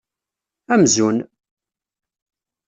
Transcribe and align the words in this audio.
Amzun! 0.73 1.17